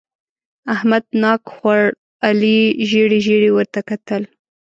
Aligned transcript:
احمد 0.73 1.03
ناک 1.21 1.41
خوړ؛ 1.53 1.83
علي 2.25 2.59
ژېړې 2.89 3.19
ژېړې 3.25 3.49
ورته 3.53 3.79
کتل. 3.89 4.23